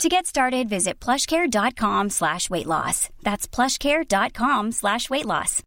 To 0.00 0.08
get 0.08 0.26
started, 0.26 0.68
visit 0.68 0.98
plushcare.com 1.00 2.10
slash 2.10 2.50
weight 2.50 2.66
loss. 2.66 3.08
That's 3.22 3.46
plushcare.com 3.46 4.72
slash 4.72 5.08
weight 5.10 5.26
loss. 5.26 5.62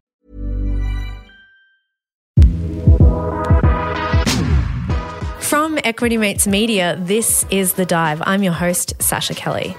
From 5.40 5.78
Equity 5.84 6.16
Mates 6.16 6.46
Media, 6.46 6.96
this 6.98 7.46
is 7.50 7.74
The 7.74 7.86
Dive. 7.86 8.20
I'm 8.26 8.42
your 8.42 8.52
host, 8.52 9.00
Sasha 9.00 9.32
Kelly. 9.32 9.76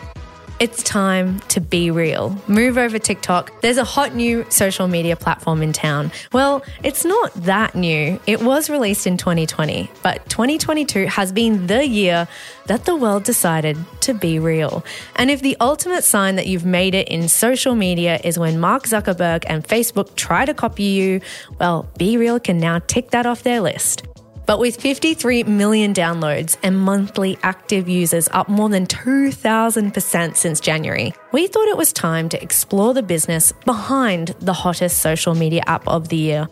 It's 0.59 0.81
time 0.81 1.39
to 1.49 1.61
be 1.61 1.91
real. 1.91 2.35
Move 2.47 2.79
over 2.79 2.98
TikTok. 2.98 3.61
There's 3.61 3.77
a 3.77 3.84
hot 3.84 4.15
new 4.15 4.43
social 4.49 4.88
media 4.88 5.15
platform 5.15 5.61
in 5.61 5.71
town. 5.71 6.11
Well, 6.34 6.63
it's 6.81 7.05
not 7.05 7.31
that 7.35 7.75
new. 7.75 8.20
It 8.25 8.41
was 8.41 8.67
released 8.67 9.05
in 9.05 9.17
2020, 9.17 9.91
but 10.01 10.27
2022 10.29 11.05
has 11.05 11.31
been 11.31 11.67
the 11.67 11.88
year 11.88 12.27
that 12.65 12.85
the 12.85 12.95
world 12.95 13.23
decided 13.23 13.77
to 14.01 14.15
be 14.15 14.39
real. 14.39 14.84
And 15.15 15.29
if 15.29 15.43
the 15.43 15.55
ultimate 15.62 16.03
sign 16.03 16.38
that 16.38 16.48
you've 16.48 16.65
made 16.65 16.95
it 16.95 17.07
in 17.07 17.29
social 17.29 17.76
media 17.76 18.20
is 18.23 18.39
when 18.39 18.59
Mark 18.59 18.85
Zuckerberg 18.85 19.43
and 19.48 19.63
Facebook 19.63 20.15
try 20.15 20.43
to 20.43 20.55
copy 20.55 20.85
you, 20.85 21.21
well, 21.59 21.87
BeReal 21.99 22.43
can 22.43 22.57
now 22.57 22.79
tick 22.79 23.12
that 23.12 23.27
off 23.27 23.43
their 23.43 23.62
list. 23.62 24.07
But 24.48 24.59
with 24.59 24.81
53 24.81 25.43
million 25.43 25.93
downloads 25.93 26.55
and 26.63 26.79
monthly 26.79 27.37
active 27.43 27.90
users 27.90 28.29
up 28.31 28.48
more 28.48 28.70
than 28.70 28.87
2,000% 28.87 30.35
since 30.37 30.59
January, 30.62 31.13
we 31.34 31.48
thought 31.48 31.67
it 31.67 31.76
was 31.76 31.91
time 31.91 32.29
to 32.29 32.41
explore 32.41 32.93
the 32.93 33.04
business 33.04 33.51
behind 33.65 34.29
the 34.39 34.54
hottest 34.54 34.99
social 34.99 35.35
media 35.35 35.63
app 35.67 35.85
of 35.85 36.07
the 36.07 36.15
year. 36.15 36.48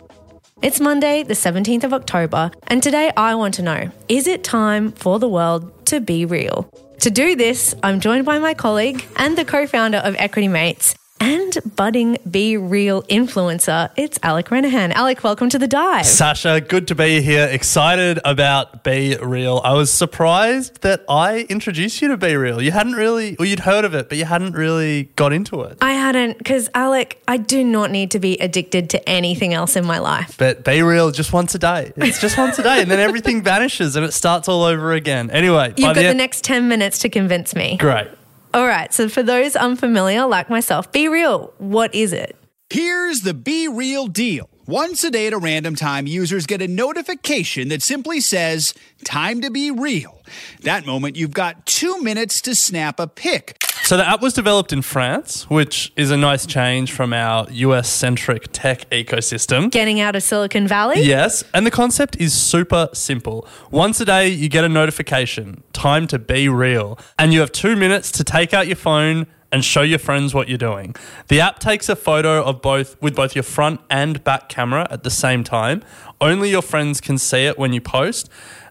It's 0.60 0.78
Monday, 0.78 1.22
the 1.22 1.32
17th 1.32 1.84
of 1.84 1.94
October, 1.94 2.50
and 2.66 2.82
today 2.82 3.10
I 3.16 3.34
want 3.34 3.54
to 3.54 3.62
know 3.62 3.90
is 4.08 4.26
it 4.26 4.44
time 4.44 4.92
for 4.92 5.18
the 5.18 5.28
world 5.28 5.86
to 5.86 6.00
be 6.00 6.26
real? 6.26 6.70
To 7.00 7.10
do 7.10 7.34
this, 7.34 7.74
I'm 7.82 8.00
joined 8.00 8.26
by 8.26 8.38
my 8.38 8.52
colleague 8.52 9.06
and 9.16 9.38
the 9.38 9.44
co 9.44 9.66
founder 9.66 9.98
of 9.98 10.16
Equity 10.18 10.48
Mates, 10.48 10.94
and 11.20 11.58
budding 11.74 12.16
BeReal 12.28 13.06
influencer. 13.08 13.90
It's 13.96 14.18
Alec 14.22 14.46
Renehan. 14.46 14.92
Alec, 14.92 15.24
welcome 15.24 15.48
to 15.50 15.58
the 15.58 15.66
dive. 15.66 16.06
Sasha, 16.06 16.60
good 16.60 16.88
to 16.88 16.94
be 16.94 17.20
here. 17.22 17.46
Excited 17.46 18.18
about 18.24 18.84
BeReal. 18.84 19.60
I 19.64 19.72
was 19.72 19.90
surprised 19.90 20.82
that 20.82 21.04
I 21.08 21.46
introduced 21.48 22.00
you 22.02 22.08
to 22.08 22.18
BeReal. 22.18 22.62
You 22.62 22.72
hadn't 22.72 22.94
really, 22.94 23.36
or 23.36 23.44
you'd 23.44 23.60
heard 23.60 23.84
of 23.84 23.94
it, 23.94 24.08
but 24.08 24.18
you 24.18 24.24
hadn't 24.24 24.52
really 24.52 25.04
got 25.16 25.32
into 25.32 25.62
it. 25.62 25.78
I 25.80 25.92
hadn't, 25.92 26.38
because 26.38 26.68
Alec, 26.74 27.22
I 27.26 27.36
do 27.36 27.64
not 27.64 27.90
need 27.90 28.10
to 28.12 28.18
be 28.18 28.36
addicted 28.38 28.90
to 28.90 29.08
anything 29.08 29.54
else 29.54 29.76
in 29.76 29.86
my 29.86 29.98
life. 29.98 30.36
But 30.38 30.64
BeReal 30.64 31.14
just 31.14 31.32
once 31.32 31.54
a 31.54 31.58
day. 31.58 31.92
It's 31.96 32.20
just 32.20 32.36
once 32.38 32.58
a 32.58 32.62
day, 32.62 32.82
and 32.82 32.90
then 32.90 33.00
everything 33.00 33.42
vanishes 33.42 33.96
and 33.96 34.04
it 34.04 34.12
starts 34.12 34.48
all 34.48 34.62
over 34.64 34.92
again. 34.92 35.30
Anyway, 35.30 35.68
You've 35.76 35.86
got 35.86 35.96
the, 35.96 36.02
the 36.02 36.14
next 36.14 36.44
10 36.44 36.68
minutes 36.68 36.98
to 37.00 37.08
convince 37.08 37.54
me. 37.54 37.76
Great. 37.78 38.08
All 38.54 38.66
right. 38.66 38.92
So, 38.92 39.08
for 39.08 39.22
those 39.22 39.56
unfamiliar, 39.56 40.26
like 40.26 40.48
myself, 40.48 40.90
BeReal, 40.92 41.52
what 41.58 41.94
is 41.94 42.12
it? 42.12 42.36
Here's 42.70 43.20
the 43.20 43.32
BeReal 43.32 44.12
deal. 44.12 44.48
Once 44.66 45.04
a 45.04 45.10
day 45.10 45.28
at 45.28 45.32
a 45.32 45.38
random 45.38 45.76
time, 45.76 46.08
users 46.08 46.44
get 46.46 46.60
a 46.60 46.66
notification 46.66 47.68
that 47.68 47.82
simply 47.82 48.20
says, 48.20 48.74
Time 49.04 49.40
to 49.40 49.50
be 49.50 49.70
real. 49.70 50.20
That 50.62 50.84
moment, 50.84 51.14
you've 51.14 51.32
got 51.32 51.66
two 51.66 52.02
minutes 52.02 52.40
to 52.42 52.56
snap 52.56 52.98
a 52.98 53.06
pic. 53.06 53.62
So 53.86 53.96
the 53.96 54.04
app 54.04 54.20
was 54.20 54.32
developed 54.32 54.72
in 54.72 54.82
France, 54.82 55.48
which 55.48 55.92
is 55.94 56.10
a 56.10 56.16
nice 56.16 56.44
change 56.44 56.90
from 56.90 57.12
our 57.12 57.46
US 57.48 57.88
centric 57.88 58.48
tech 58.50 58.90
ecosystem. 58.90 59.70
Getting 59.70 60.00
out 60.00 60.16
of 60.16 60.24
Silicon 60.24 60.66
Valley? 60.66 61.02
Yes. 61.02 61.44
And 61.54 61.64
the 61.64 61.70
concept 61.70 62.16
is 62.16 62.34
super 62.34 62.88
simple. 62.92 63.46
Once 63.70 64.00
a 64.00 64.04
day, 64.04 64.26
you 64.26 64.48
get 64.48 64.64
a 64.64 64.68
notification 64.68 65.62
time 65.72 66.08
to 66.08 66.18
be 66.18 66.48
real. 66.48 66.98
And 67.16 67.32
you 67.32 67.38
have 67.38 67.52
two 67.52 67.76
minutes 67.76 68.10
to 68.10 68.24
take 68.24 68.52
out 68.52 68.66
your 68.66 68.74
phone 68.74 69.28
and 69.52 69.64
show 69.64 69.82
your 69.82 70.00
friends 70.00 70.34
what 70.34 70.48
you're 70.48 70.58
doing. 70.58 70.96
The 71.28 71.40
app 71.40 71.60
takes 71.60 71.88
a 71.88 71.94
photo 71.94 72.42
of 72.42 72.60
both 72.60 73.00
with 73.00 73.14
both 73.14 73.36
your 73.36 73.44
front 73.44 73.80
and 73.88 74.22
back 74.24 74.48
camera 74.48 74.88
at 74.90 75.04
the 75.04 75.10
same 75.10 75.44
time. 75.44 75.84
Only 76.20 76.50
your 76.50 76.62
friends 76.62 77.00
can 77.00 77.18
see 77.18 77.44
it 77.44 77.56
when 77.56 77.72
you 77.72 77.80
post. 77.80 78.28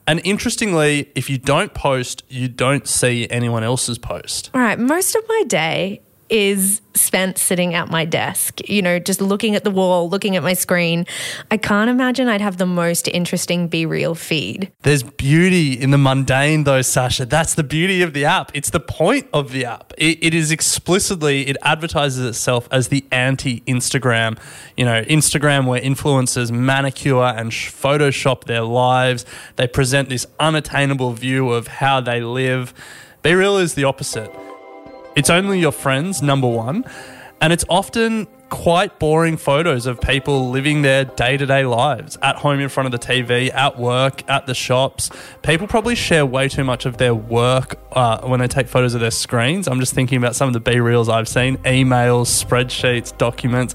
And 0.07 0.21
interestingly, 0.23 1.11
if 1.15 1.29
you 1.29 1.37
don't 1.37 1.73
post, 1.73 2.23
you 2.29 2.47
don't 2.47 2.87
see 2.87 3.27
anyone 3.29 3.63
else's 3.63 3.97
post. 3.97 4.51
All 4.53 4.61
right. 4.61 4.77
Most 4.77 5.15
of 5.15 5.23
my 5.27 5.43
day 5.47 6.01
is 6.29 6.81
spent 6.95 7.37
sitting 7.37 7.75
at 7.75 7.89
my 7.89 8.05
desk, 8.05 8.67
you 8.67 8.81
know, 8.81 8.97
just 8.97 9.21
looking 9.21 9.55
at 9.55 9.63
the 9.63 9.69
wall, 9.69 10.09
looking 10.09 10.35
at 10.35 10.43
my 10.43 10.53
screen. 10.53 11.05
I 11.51 11.57
can't 11.57 11.89
imagine 11.89 12.27
I'd 12.27 12.41
have 12.41 12.57
the 12.57 12.65
most 12.65 13.07
interesting 13.07 13.69
BeReal 13.69 14.17
feed. 14.17 14.71
There's 14.81 15.03
beauty 15.03 15.73
in 15.73 15.91
the 15.91 15.97
mundane, 15.97 16.63
though, 16.63 16.81
Sasha. 16.81 17.25
That's 17.25 17.53
the 17.53 17.63
beauty 17.63 18.01
of 18.01 18.13
the 18.13 18.25
app. 18.25 18.51
It's 18.53 18.69
the 18.69 18.79
point 18.79 19.27
of 19.33 19.51
the 19.51 19.65
app. 19.65 19.93
it, 19.97 20.17
it 20.21 20.33
is 20.33 20.51
explicitly, 20.51 21.47
it 21.47 21.57
advertises 21.61 22.25
itself 22.25 22.67
as 22.71 22.87
the 22.87 23.05
anti 23.11 23.61
Instagram. 23.61 24.39
You 24.75 24.85
know, 24.85 25.03
Instagram 25.03 25.67
where 25.67 25.81
influencers 25.81 26.51
manicure 26.51 27.23
and 27.23 27.51
Photoshop 27.51 28.45
their 28.45 28.61
lives, 28.61 29.25
they 29.57 29.67
present 29.67 30.09
this 30.09 30.25
unattainable 30.39 31.13
view 31.13 31.51
of 31.51 31.67
how 31.67 32.01
they 32.01 32.21
live. 32.21 32.73
BeReal 33.23 33.61
is 33.61 33.75
the 33.75 33.83
opposite. 33.83 34.31
It's 35.15 35.29
only 35.29 35.59
your 35.59 35.71
friends, 35.71 36.21
number 36.21 36.47
one. 36.47 36.85
And 37.41 37.53
it's 37.53 37.65
often 37.69 38.27
quite 38.49 38.99
boring 38.99 39.37
photos 39.37 39.85
of 39.85 39.99
people 39.99 40.49
living 40.49 40.81
their 40.81 41.03
day 41.03 41.35
to 41.35 41.45
day 41.45 41.65
lives 41.65 42.17
at 42.21 42.35
home 42.37 42.59
in 42.59 42.69
front 42.69 42.85
of 42.85 42.91
the 42.91 43.07
TV, 43.07 43.53
at 43.53 43.77
work, 43.77 44.27
at 44.29 44.45
the 44.45 44.53
shops. 44.53 45.09
People 45.41 45.67
probably 45.67 45.95
share 45.95 46.25
way 46.25 46.47
too 46.47 46.63
much 46.63 46.85
of 46.85 46.97
their 46.97 47.13
work 47.13 47.79
uh, 47.91 48.21
when 48.21 48.39
they 48.39 48.47
take 48.47 48.67
photos 48.67 48.93
of 48.93 49.01
their 49.01 49.11
screens. 49.11 49.67
I'm 49.67 49.79
just 49.79 49.93
thinking 49.93 50.17
about 50.17 50.35
some 50.35 50.47
of 50.47 50.53
the 50.53 50.61
BeReals 50.61 51.09
I've 51.09 51.27
seen 51.27 51.57
emails, 51.59 52.27
spreadsheets, 52.27 53.17
documents. 53.17 53.73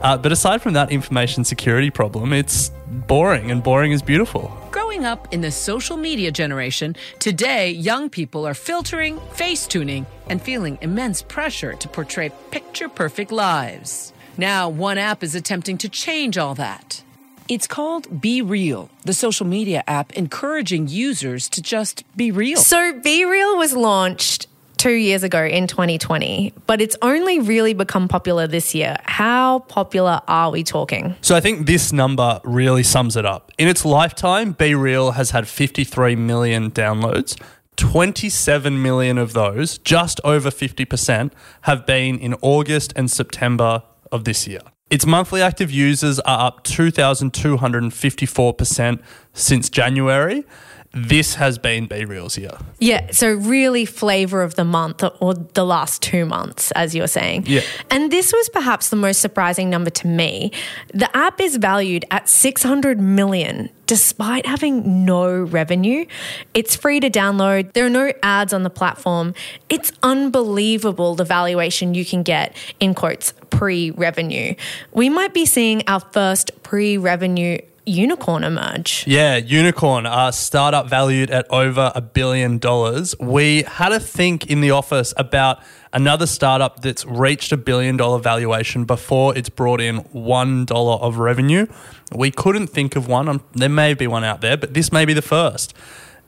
Uh, 0.00 0.16
but 0.16 0.32
aside 0.32 0.62
from 0.62 0.74
that 0.74 0.90
information 0.90 1.44
security 1.44 1.90
problem, 1.90 2.32
it's 2.32 2.70
boring, 2.90 3.50
and 3.50 3.62
boring 3.62 3.92
is 3.92 4.02
beautiful. 4.02 4.50
Growing 4.70 5.04
up 5.04 5.32
in 5.32 5.40
the 5.40 5.50
social 5.50 5.96
media 5.96 6.30
generation, 6.30 6.96
today 7.18 7.70
young 7.70 8.10
people 8.10 8.46
are 8.46 8.54
filtering, 8.54 9.18
face 9.32 9.66
tuning, 9.66 10.06
and 10.28 10.42
feeling 10.42 10.78
immense 10.80 11.22
pressure 11.22 11.74
to 11.74 11.88
portray 11.88 12.30
picture 12.50 12.88
perfect 12.88 13.32
lives. 13.32 14.12
Now, 14.36 14.68
one 14.68 14.98
app 14.98 15.22
is 15.22 15.34
attempting 15.34 15.78
to 15.78 15.88
change 15.88 16.38
all 16.38 16.54
that. 16.54 17.02
It's 17.48 17.66
called 17.66 18.08
BeReal, 18.20 18.88
the 19.04 19.12
social 19.12 19.44
media 19.44 19.82
app 19.88 20.12
encouraging 20.12 20.86
users 20.86 21.48
to 21.48 21.60
just 21.60 22.04
be 22.16 22.30
real. 22.30 22.58
So, 22.58 22.92
BeReal 22.92 23.58
was 23.58 23.72
launched 23.72 24.46
two 24.80 24.90
years 24.92 25.22
ago 25.22 25.44
in 25.44 25.66
2020, 25.66 26.54
but 26.66 26.80
it's 26.80 26.96
only 27.02 27.38
really 27.38 27.74
become 27.74 28.08
popular 28.08 28.46
this 28.46 28.74
year. 28.74 28.96
How 29.04 29.58
popular 29.58 30.22
are 30.26 30.50
we 30.50 30.64
talking? 30.64 31.14
So 31.20 31.36
I 31.36 31.40
think 31.40 31.66
this 31.66 31.92
number 31.92 32.40
really 32.44 32.82
sums 32.82 33.14
it 33.14 33.26
up. 33.26 33.52
In 33.58 33.68
its 33.68 33.84
lifetime, 33.84 34.54
BeReal 34.54 35.12
has 35.12 35.32
had 35.32 35.46
53 35.46 36.16
million 36.16 36.70
downloads. 36.70 37.38
27 37.76 38.80
million 38.80 39.18
of 39.18 39.34
those, 39.34 39.76
just 39.76 40.18
over 40.24 40.48
50%, 40.48 41.30
have 41.62 41.84
been 41.84 42.18
in 42.18 42.34
August 42.40 42.94
and 42.96 43.10
September 43.10 43.82
of 44.10 44.24
this 44.24 44.48
year. 44.48 44.60
Its 44.88 45.04
monthly 45.04 45.42
active 45.42 45.70
users 45.70 46.18
are 46.20 46.46
up 46.46 46.64
2,254% 46.64 49.02
since 49.34 49.68
January 49.68 50.46
this 50.92 51.36
has 51.36 51.56
been 51.56 51.86
BeReal's 51.86 52.36
year. 52.36 52.58
Yeah, 52.80 53.12
so 53.12 53.32
really 53.32 53.84
flavor 53.84 54.42
of 54.42 54.56
the 54.56 54.64
month 54.64 55.04
or 55.20 55.34
the 55.34 55.64
last 55.64 56.02
two 56.02 56.26
months, 56.26 56.72
as 56.72 56.96
you're 56.96 57.06
saying. 57.06 57.44
Yeah. 57.46 57.60
And 57.90 58.10
this 58.10 58.32
was 58.32 58.48
perhaps 58.48 58.88
the 58.88 58.96
most 58.96 59.20
surprising 59.20 59.70
number 59.70 59.90
to 59.90 60.08
me. 60.08 60.50
The 60.92 61.14
app 61.16 61.40
is 61.40 61.56
valued 61.56 62.04
at 62.10 62.28
600 62.28 63.00
million 63.00 63.70
despite 63.86 64.46
having 64.46 65.04
no 65.04 65.42
revenue. 65.42 66.06
It's 66.54 66.76
free 66.76 67.00
to 67.00 67.10
download. 67.10 67.72
There 67.72 67.86
are 67.86 67.90
no 67.90 68.12
ads 68.22 68.52
on 68.52 68.62
the 68.62 68.70
platform. 68.70 69.34
It's 69.68 69.90
unbelievable 70.04 71.16
the 71.16 71.24
valuation 71.24 71.94
you 71.94 72.04
can 72.04 72.22
get 72.22 72.56
in 72.78 72.94
quotes 72.94 73.32
pre 73.50 73.90
revenue. 73.90 74.54
We 74.92 75.08
might 75.08 75.34
be 75.34 75.44
seeing 75.44 75.82
our 75.88 75.98
first 75.98 76.62
pre 76.62 76.98
revenue 76.98 77.58
unicorn 77.86 78.44
emerge. 78.44 79.04
Yeah, 79.06 79.36
Unicorn, 79.36 80.06
a 80.06 80.32
startup 80.32 80.88
valued 80.88 81.30
at 81.30 81.46
over 81.50 81.92
a 81.94 82.00
billion 82.00 82.58
dollars. 82.58 83.14
We 83.18 83.62
had 83.62 83.92
a 83.92 84.00
think 84.00 84.46
in 84.46 84.60
the 84.60 84.70
office 84.70 85.12
about 85.16 85.62
another 85.92 86.26
startup 86.26 86.80
that's 86.80 87.04
reached 87.04 87.52
a 87.52 87.56
billion 87.56 87.96
dollar 87.96 88.18
valuation 88.18 88.84
before 88.84 89.36
it's 89.36 89.48
brought 89.48 89.80
in 89.80 90.02
$1 90.04 91.00
of 91.00 91.18
revenue. 91.18 91.66
We 92.12 92.30
couldn't 92.30 92.68
think 92.68 92.96
of 92.96 93.08
one. 93.08 93.28
Um, 93.28 93.42
There 93.52 93.68
may 93.68 93.94
be 93.94 94.06
one 94.06 94.24
out 94.24 94.40
there, 94.40 94.56
but 94.56 94.74
this 94.74 94.92
may 94.92 95.04
be 95.04 95.12
the 95.14 95.22
first 95.22 95.74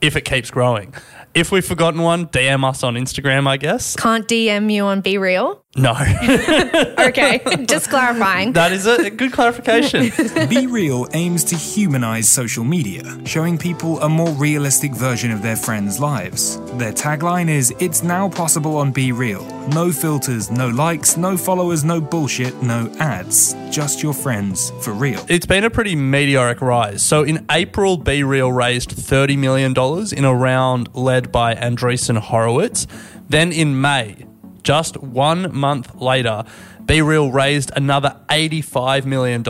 if 0.01 0.17
it 0.17 0.23
keeps 0.25 0.51
growing. 0.51 0.95
If 1.35 1.51
we've 1.51 1.65
forgotten 1.65 2.03
one, 2.03 2.27
DM 2.27 2.69
us 2.69 2.83
on 2.83 2.95
Instagram, 2.95 3.47
I 3.47 3.57
guess. 3.57 3.97
Can't 3.97 4.29
DM 4.29 4.71
you 4.71 4.85
on 4.85 5.03
BeReal. 5.03 5.62
No, 5.75 5.93
Okay, 6.99 7.41
just 7.67 7.89
clarifying. 7.89 8.53
that 8.53 8.73
is 8.73 8.85
a 8.87 9.09
good 9.09 9.33
clarification. 9.33 10.03
BeReal 10.53 11.09
aims 11.15 11.45
to 11.45 11.57
humanize 11.57 12.29
social 12.29 12.63
media, 12.63 13.03
showing 13.25 13.57
people 13.57 13.99
a 14.03 14.09
more 14.09 14.29
realistic 14.33 14.93
version 14.93 15.31
of 15.31 15.41
their 15.41 15.57
friends' 15.57 15.99
lives. 15.99 16.61
Their 16.73 16.93
tagline 16.93 17.49
is 17.49 17.73
It's 17.81 18.03
now 18.03 18.29
possible 18.29 18.77
on 18.77 18.93
BeReal. 18.93 19.43
No 19.73 19.91
filters, 19.93 20.51
no 20.51 20.69
likes, 20.69 21.17
no 21.17 21.39
followers, 21.39 21.85
no 21.85 22.03
bullshit, 22.03 22.61
no 22.63 22.93
ads. 22.99 23.55
Just 23.71 24.03
your 24.03 24.13
friends 24.13 24.71
for 24.83 24.93
real. 24.93 25.25
It's 25.29 25.47
been 25.47 25.65
a 25.65 25.71
pretty 25.71 25.97
meteoric 25.97 26.61
rise. 26.61 27.03
So 27.03 27.23
in 27.23 27.47
April, 27.51 27.97
BeReal 27.99 28.55
raised 28.55 28.91
$30 28.91 29.39
million 29.39 29.73
in 30.19 30.25
a 30.27 30.35
round 30.35 30.95
led 30.95 31.33
by 31.33 31.55
Andreessen 31.55 32.19
Horowitz. 32.19 32.87
Then 33.29 33.53
in 33.53 33.81
May, 33.81 34.27
just 34.63 34.97
one 34.99 35.55
month 35.55 35.95
later, 35.95 36.45
BeReal 36.85 37.33
raised 37.33 37.71
another 37.77 38.17
$85 38.29 39.05
million 39.05 39.41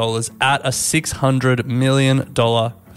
at 0.40 0.60
a 0.64 0.70
$600 0.70 1.64
million 1.64 2.34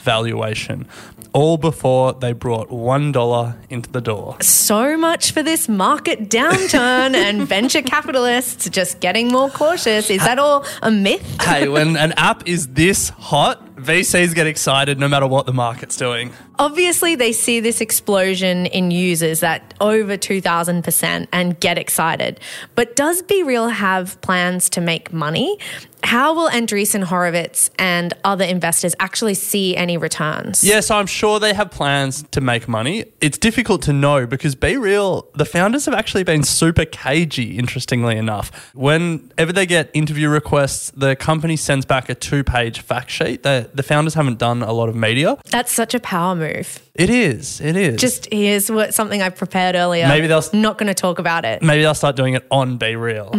valuation. 0.05 0.87
All 1.33 1.57
before 1.57 2.13
they 2.13 2.31
brought 2.31 2.69
$1 2.69 3.55
into 3.69 3.89
the 3.91 3.99
door. 3.99 4.37
So 4.41 4.95
much 4.95 5.31
for 5.31 5.43
this 5.43 5.67
market 5.67 6.29
downturn 6.29 7.13
and 7.25 7.45
venture 7.45 7.81
capitalists 7.81 8.69
just 8.69 9.01
getting 9.01 9.29
more 9.29 9.49
cautious. 9.49 10.09
Is 10.09 10.21
that 10.23 10.39
all 10.39 10.65
a 10.81 10.91
myth? 10.91 11.41
hey, 11.41 11.67
when 11.67 11.97
an 11.97 12.13
app 12.13 12.47
is 12.47 12.67
this 12.67 13.09
hot, 13.09 13.64
VCs 13.75 14.33
get 14.33 14.47
excited 14.47 14.99
no 14.99 15.07
matter 15.07 15.27
what 15.27 15.45
the 15.45 15.53
market's 15.53 15.97
doing. 15.97 16.31
Obviously, 16.57 17.15
they 17.15 17.33
see 17.33 17.59
this 17.59 17.81
explosion 17.81 18.65
in 18.67 18.89
users 18.89 19.43
at 19.43 19.73
over 19.81 20.17
2000% 20.17 21.27
and 21.33 21.59
get 21.59 21.77
excited. 21.77 22.39
But 22.75 22.95
does 22.95 23.21
BeReal 23.23 23.71
have 23.71 24.19
plans 24.21 24.69
to 24.71 24.81
make 24.81 25.11
money? 25.11 25.57
How 26.05 26.35
will 26.35 26.49
Andreessen 26.51 27.05
Horowitz 27.05 27.71
and 27.79 28.13
other 28.23 28.45
investors 28.45 28.93
actually 28.99 29.33
see 29.33 29.75
any 29.75 29.97
returns? 29.97 30.63
Yes, 30.63 30.91
I'm 30.91 31.07
sure 31.07 31.39
they 31.39 31.55
have 31.55 31.71
plans 31.71 32.23
to 32.29 32.41
make 32.41 32.67
money. 32.67 33.05
It's 33.21 33.39
difficult 33.39 33.81
to 33.83 33.93
know 33.93 34.27
because 34.27 34.55
BeReal, 34.55 35.25
the 35.33 35.45
founders 35.45 35.85
have 35.85 35.95
actually 35.95 36.23
been 36.23 36.43
super 36.43 36.85
cagey, 36.85 37.57
interestingly 37.57 38.17
enough. 38.17 38.71
Whenever 38.75 39.51
they 39.51 39.65
get 39.65 39.89
interview 39.95 40.29
requests, 40.29 40.91
the 40.91 41.15
company 41.15 41.55
sends 41.55 41.87
back 41.87 42.07
a 42.07 42.13
two 42.13 42.43
page 42.43 42.81
fact 42.81 43.09
sheet. 43.09 43.41
The, 43.41 43.71
the 43.73 43.81
founders 43.81 44.13
haven't 44.13 44.37
done 44.37 44.61
a 44.61 44.73
lot 44.73 44.89
of 44.89 44.95
media. 44.95 45.39
That's 45.49 45.71
such 45.71 45.95
a 45.95 45.99
power 45.99 46.35
move. 46.35 46.84
It 46.95 47.09
is, 47.09 47.59
it 47.59 47.75
is. 47.75 47.99
Just 47.99 48.31
here's 48.31 48.71
what 48.71 48.93
something 48.93 49.21
I 49.21 49.29
prepared 49.29 49.75
earlier. 49.75 50.07
Maybe 50.07 50.27
they'll- 50.27 50.43
not 50.53 50.77
going 50.77 50.87
to 50.87 50.93
talk 50.93 51.19
about 51.19 51.43
it. 51.43 51.61
Maybe 51.61 51.81
they'll 51.81 51.93
start 51.93 52.15
doing 52.15 52.35
it 52.35 52.45
on 52.49 52.79
BeReal. 52.79 53.31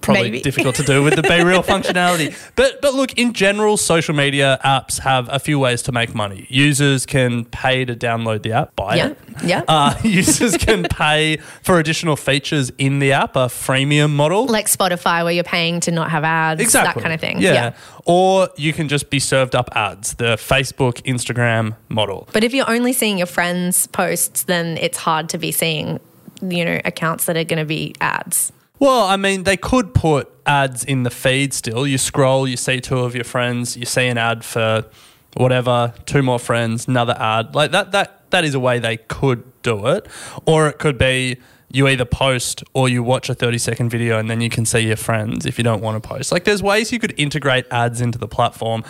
Probably 0.00 0.22
maybe. 0.22 0.40
difficult 0.40 0.76
to 0.76 0.82
do 0.82 1.02
with 1.02 1.14
the 1.16 1.22
BeReal 1.22 1.62
functionality. 1.74 2.34
But 2.56 2.80
but 2.80 2.94
look, 2.94 3.12
in 3.18 3.32
general, 3.34 3.76
social 3.76 4.14
media 4.14 4.58
apps 4.64 5.00
have 5.00 5.28
a 5.30 5.38
few 5.38 5.58
ways 5.58 5.82
to 5.82 5.92
make 5.92 6.14
money. 6.14 6.46
Users 6.48 7.04
can 7.06 7.44
pay 7.44 7.84
to 7.84 7.94
download 7.94 8.42
the 8.42 8.52
app, 8.52 8.74
buy 8.76 8.96
Yeah, 8.96 9.06
it. 9.08 9.18
yeah. 9.44 9.62
Uh, 9.68 9.94
users 10.02 10.56
can 10.56 10.84
pay 10.84 11.36
for 11.62 11.78
additional 11.78 12.16
features 12.16 12.72
in 12.78 12.98
the 12.98 13.12
app, 13.12 13.36
a 13.36 13.46
freemium 13.46 14.10
model. 14.12 14.46
Like 14.46 14.66
Spotify, 14.66 15.22
where 15.22 15.32
you're 15.32 15.44
paying 15.44 15.80
to 15.80 15.90
not 15.90 16.10
have 16.10 16.24
ads, 16.24 16.60
Exactly. 16.60 16.94
that 17.02 17.02
kind 17.02 17.14
of 17.14 17.20
thing. 17.20 17.40
Yeah. 17.42 17.74
Or 18.06 18.48
you 18.56 18.72
can 18.72 18.88
just 18.88 19.10
be 19.10 19.18
served 19.18 19.54
up 19.54 19.68
ads, 19.76 20.14
the 20.14 20.36
Facebook, 20.36 21.02
Instagram 21.02 21.76
model. 21.88 22.26
But 22.32 22.42
if 22.44 22.54
you're 22.54 22.69
only 22.70 22.92
seeing 22.92 23.18
your 23.18 23.26
friends' 23.26 23.86
posts, 23.88 24.44
then 24.44 24.78
it's 24.78 24.98
hard 24.98 25.28
to 25.30 25.38
be 25.38 25.52
seeing, 25.52 26.00
you 26.40 26.64
know, 26.64 26.80
accounts 26.84 27.26
that 27.26 27.36
are 27.36 27.44
going 27.44 27.58
to 27.58 27.64
be 27.64 27.94
ads. 28.00 28.52
Well, 28.78 29.04
I 29.04 29.16
mean, 29.16 29.42
they 29.42 29.58
could 29.58 29.92
put 29.92 30.30
ads 30.46 30.84
in 30.84 31.02
the 31.02 31.10
feed 31.10 31.52
still. 31.52 31.86
You 31.86 31.98
scroll, 31.98 32.48
you 32.48 32.56
see 32.56 32.80
two 32.80 33.00
of 33.00 33.14
your 33.14 33.24
friends, 33.24 33.76
you 33.76 33.84
see 33.84 34.06
an 34.06 34.16
ad 34.16 34.44
for 34.44 34.86
whatever, 35.34 35.92
two 36.06 36.22
more 36.22 36.38
friends, 36.38 36.88
another 36.88 37.14
ad. 37.18 37.54
Like 37.54 37.72
that 37.72 37.92
that 37.92 38.30
that 38.30 38.44
is 38.44 38.54
a 38.54 38.60
way 38.60 38.78
they 38.78 38.96
could 38.96 39.42
do 39.62 39.86
it. 39.86 40.06
Or 40.46 40.68
it 40.68 40.78
could 40.78 40.96
be 40.96 41.36
you 41.72 41.86
either 41.86 42.04
post 42.04 42.64
or 42.74 42.88
you 42.88 43.02
watch 43.02 43.28
a 43.28 43.34
30 43.34 43.58
second 43.58 43.90
video 43.90 44.18
and 44.18 44.28
then 44.28 44.40
you 44.40 44.50
can 44.50 44.66
see 44.66 44.80
your 44.80 44.96
friends 44.96 45.46
if 45.46 45.56
you 45.56 45.64
don't 45.64 45.82
want 45.82 46.02
to 46.02 46.06
post. 46.06 46.32
Like 46.32 46.44
there's 46.44 46.62
ways 46.62 46.92
you 46.92 46.98
could 46.98 47.14
integrate 47.18 47.66
ads 47.70 48.00
into 48.00 48.18
the 48.18 48.28
platform. 48.28 48.84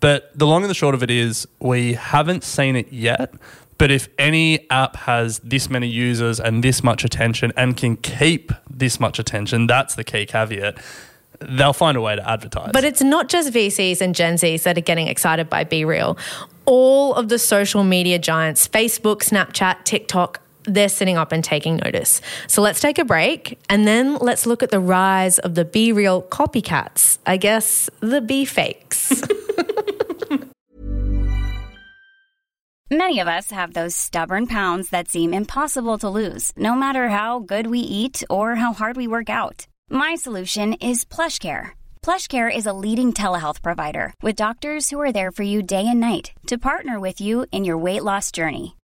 But 0.00 0.36
the 0.38 0.46
long 0.46 0.62
and 0.62 0.70
the 0.70 0.74
short 0.74 0.94
of 0.94 1.02
it 1.02 1.10
is 1.10 1.48
we 1.58 1.94
haven't 1.94 2.44
seen 2.44 2.76
it 2.76 2.92
yet. 2.92 3.34
But 3.78 3.90
if 3.90 4.08
any 4.18 4.70
app 4.70 4.96
has 4.96 5.38
this 5.40 5.68
many 5.68 5.88
users 5.88 6.40
and 6.40 6.62
this 6.62 6.82
much 6.82 7.04
attention 7.04 7.52
and 7.56 7.76
can 7.76 7.96
keep 7.96 8.52
this 8.70 9.00
much 9.00 9.18
attention, 9.18 9.66
that's 9.66 9.94
the 9.94 10.04
key 10.04 10.26
caveat. 10.26 10.78
They'll 11.40 11.74
find 11.74 11.96
a 11.96 12.00
way 12.00 12.16
to 12.16 12.28
advertise. 12.30 12.70
But 12.72 12.84
it's 12.84 13.02
not 13.02 13.28
just 13.28 13.52
VCs 13.52 14.00
and 14.00 14.14
Gen 14.14 14.36
Zs 14.36 14.62
that 14.62 14.78
are 14.78 14.82
getting 14.82 15.08
excited 15.08 15.50
by 15.50 15.64
BeReal. 15.64 16.18
All 16.64 17.14
of 17.14 17.28
the 17.28 17.38
social 17.38 17.84
media 17.84 18.18
giants, 18.18 18.66
Facebook, 18.66 19.18
Snapchat, 19.18 19.84
TikTok, 19.84 20.40
they're 20.66 20.88
sitting 20.88 21.16
up 21.16 21.32
and 21.32 21.42
taking 21.42 21.76
notice. 21.76 22.20
So 22.46 22.62
let's 22.62 22.80
take 22.80 22.98
a 22.98 23.04
break 23.04 23.58
and 23.68 23.86
then 23.86 24.16
let's 24.16 24.46
look 24.46 24.62
at 24.62 24.70
the 24.70 24.80
rise 24.80 25.38
of 25.38 25.54
the 25.54 25.64
BeReal 25.64 26.28
copycats. 26.28 27.18
I 27.26 27.36
guess 27.36 27.88
the 28.00 28.20
Be 28.20 28.44
fakes. 28.44 29.22
Many 32.90 33.18
of 33.18 33.26
us 33.26 33.50
have 33.50 33.72
those 33.72 33.96
stubborn 33.96 34.46
pounds 34.46 34.90
that 34.90 35.08
seem 35.08 35.34
impossible 35.34 35.98
to 35.98 36.08
lose, 36.08 36.52
no 36.56 36.76
matter 36.76 37.08
how 37.08 37.40
good 37.40 37.66
we 37.66 37.80
eat 37.80 38.22
or 38.30 38.54
how 38.54 38.72
hard 38.72 38.96
we 38.96 39.08
work 39.08 39.28
out. 39.28 39.66
My 39.90 40.14
solution 40.14 40.74
is 40.74 41.04
PlushCare. 41.04 41.70
PlushCare 42.02 42.48
is 42.48 42.64
a 42.64 42.72
leading 42.72 43.12
telehealth 43.12 43.60
provider 43.60 44.14
with 44.22 44.36
doctors 44.36 44.88
who 44.90 45.00
are 45.00 45.10
there 45.10 45.32
for 45.32 45.42
you 45.42 45.62
day 45.62 45.84
and 45.88 45.98
night 45.98 46.30
to 46.46 46.58
partner 46.58 47.00
with 47.00 47.20
you 47.20 47.46
in 47.50 47.64
your 47.64 47.76
weight 47.76 48.04
loss 48.04 48.30
journey. 48.30 48.76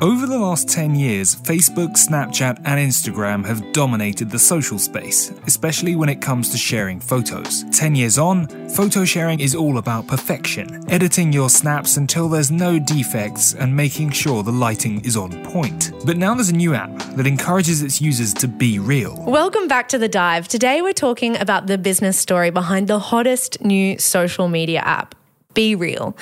Over 0.00 0.28
the 0.28 0.38
last 0.38 0.68
10 0.68 0.94
years, 0.94 1.34
Facebook, 1.34 1.94
Snapchat, 1.96 2.58
and 2.64 2.78
Instagram 2.78 3.44
have 3.44 3.72
dominated 3.72 4.30
the 4.30 4.38
social 4.38 4.78
space, 4.78 5.32
especially 5.48 5.96
when 5.96 6.08
it 6.08 6.20
comes 6.20 6.50
to 6.50 6.56
sharing 6.56 7.00
photos. 7.00 7.64
10 7.72 7.96
years 7.96 8.16
on, 8.16 8.46
photo 8.68 9.04
sharing 9.04 9.40
is 9.40 9.56
all 9.56 9.78
about 9.78 10.06
perfection, 10.06 10.88
editing 10.88 11.32
your 11.32 11.50
snaps 11.50 11.96
until 11.96 12.28
there's 12.28 12.52
no 12.52 12.78
defects 12.78 13.54
and 13.54 13.74
making 13.74 14.12
sure 14.12 14.44
the 14.44 14.52
lighting 14.52 15.04
is 15.04 15.16
on 15.16 15.44
point. 15.46 15.90
But 16.06 16.16
now 16.16 16.32
there's 16.32 16.50
a 16.50 16.54
new 16.54 16.74
app 16.74 16.96
that 17.16 17.26
encourages 17.26 17.82
its 17.82 18.00
users 18.00 18.32
to 18.34 18.46
be 18.46 18.78
real. 18.78 19.20
Welcome 19.26 19.66
back 19.66 19.88
to 19.88 19.98
The 19.98 20.08
Dive. 20.08 20.46
Today 20.46 20.80
we're 20.80 20.92
talking 20.92 21.36
about 21.36 21.66
the 21.66 21.76
business 21.76 22.16
story 22.16 22.50
behind 22.50 22.86
the 22.86 23.00
hottest 23.00 23.60
new 23.64 23.98
social 23.98 24.46
media 24.46 24.78
app, 24.78 25.16
BeReal. 25.56 26.16